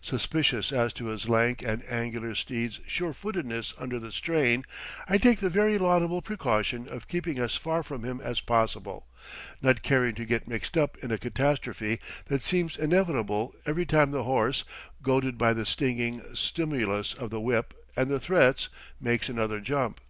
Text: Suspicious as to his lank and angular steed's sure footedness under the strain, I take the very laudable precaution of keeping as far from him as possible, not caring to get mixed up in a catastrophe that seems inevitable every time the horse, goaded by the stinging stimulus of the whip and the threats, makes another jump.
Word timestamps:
Suspicious 0.00 0.72
as 0.72 0.94
to 0.94 1.08
his 1.08 1.28
lank 1.28 1.60
and 1.60 1.82
angular 1.90 2.34
steed's 2.34 2.80
sure 2.86 3.12
footedness 3.12 3.74
under 3.76 3.98
the 3.98 4.10
strain, 4.10 4.64
I 5.06 5.18
take 5.18 5.40
the 5.40 5.50
very 5.50 5.76
laudable 5.76 6.22
precaution 6.22 6.88
of 6.88 7.06
keeping 7.06 7.38
as 7.38 7.54
far 7.54 7.82
from 7.82 8.02
him 8.02 8.18
as 8.22 8.40
possible, 8.40 9.06
not 9.60 9.82
caring 9.82 10.14
to 10.14 10.24
get 10.24 10.48
mixed 10.48 10.78
up 10.78 10.96
in 11.02 11.10
a 11.10 11.18
catastrophe 11.18 12.00
that 12.28 12.42
seems 12.42 12.78
inevitable 12.78 13.54
every 13.66 13.84
time 13.84 14.10
the 14.10 14.24
horse, 14.24 14.64
goaded 15.02 15.36
by 15.36 15.52
the 15.52 15.66
stinging 15.66 16.22
stimulus 16.34 17.12
of 17.12 17.28
the 17.28 17.38
whip 17.38 17.74
and 17.94 18.08
the 18.10 18.18
threats, 18.18 18.70
makes 18.98 19.28
another 19.28 19.60
jump. 19.60 20.00